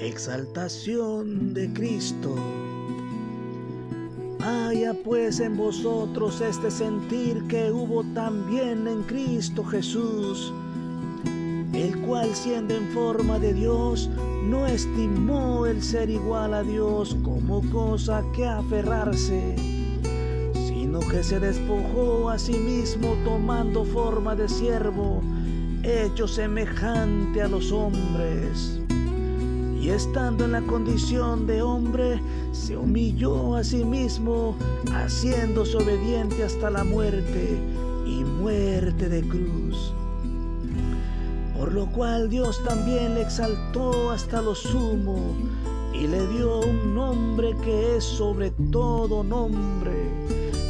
[0.00, 2.34] exaltación de Cristo.
[4.42, 10.52] Haya pues en vosotros este sentir que hubo también en Cristo Jesús,
[11.74, 14.08] el cual siendo en forma de Dios,
[14.44, 19.54] no estimó el ser igual a Dios como cosa que aferrarse,
[20.54, 25.20] sino que se despojó a sí mismo tomando forma de siervo,
[25.82, 28.80] hecho semejante a los hombres
[29.80, 32.20] y estando en la condición de hombre,
[32.52, 34.54] se humilló a sí mismo,
[34.92, 37.58] haciéndose obediente hasta la muerte
[38.06, 39.94] y muerte de cruz.
[41.56, 45.34] Por lo cual Dios también le exaltó hasta lo sumo
[45.94, 50.10] y le dio un nombre que es sobre todo nombre,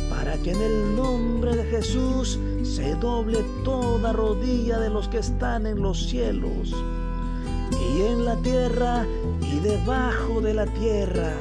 [0.08, 5.66] para que en el nombre de Jesús se doble toda rodilla de los que están
[5.66, 6.74] en los cielos
[7.72, 9.06] y en la tierra
[9.40, 11.34] y debajo de la tierra,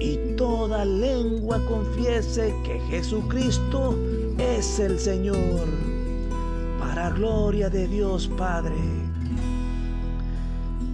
[0.00, 3.96] y toda lengua confiese que Jesucristo
[4.38, 5.66] es el Señor,
[6.78, 8.74] para gloria de Dios Padre.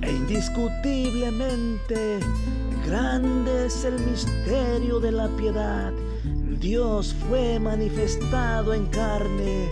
[0.02, 2.20] E indiscutiblemente
[2.86, 5.92] grande es el misterio de la piedad.
[6.60, 9.68] Dios fue manifestado en carne,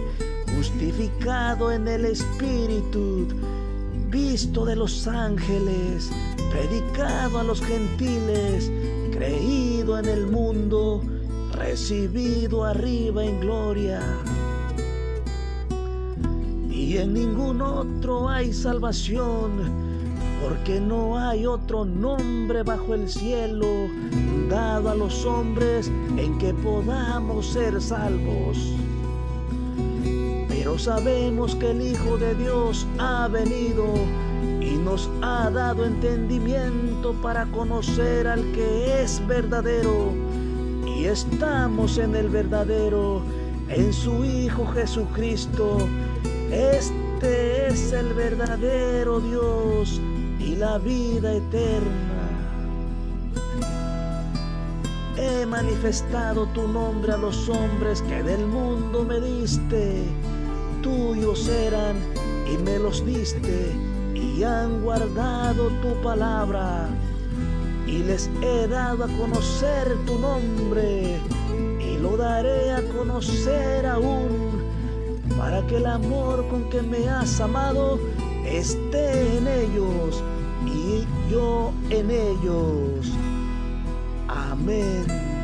[0.55, 3.27] justificado en el Espíritu
[4.11, 6.11] visto de los ángeles,
[6.51, 8.71] predicado a los gentiles,
[9.13, 11.03] creído en el mundo,
[11.53, 14.01] recibido arriba en gloria.
[16.71, 19.71] Y en ningún otro hay salvación,
[20.43, 23.67] porque no hay otro nombre bajo el cielo
[24.49, 28.77] dado a los hombres en que podamos ser salvos
[30.77, 33.87] sabemos que el Hijo de Dios ha venido
[34.61, 40.13] y nos ha dado entendimiento para conocer al que es verdadero.
[40.85, 43.23] Y estamos en el verdadero,
[43.69, 45.79] en su Hijo Jesucristo.
[46.51, 50.01] Este es el verdadero Dios
[50.41, 52.17] y la vida eterna.
[55.17, 60.05] He manifestado tu nombre a los hombres que del mundo me diste
[60.87, 61.97] tuyos eran
[62.49, 63.73] y me los diste
[64.15, 66.89] y han guardado tu palabra
[67.89, 71.19] y les he dado a conocer tu nombre
[71.81, 74.63] y lo daré a conocer aún
[75.37, 77.99] para que el amor con que me has amado
[78.45, 80.23] esté en ellos
[80.67, 83.11] y yo en ellos.
[84.29, 85.36] Amén.